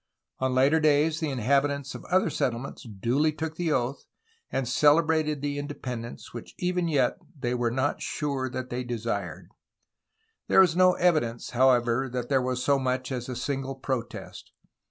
[0.39, 4.07] On later days the inhabitants of other settlements duly took the oath,
[4.49, 9.51] and celebrated the independence which even yet they were not sure that they desired.
[10.47, 14.51] There is no evidence, however, that there was so much as a single protest.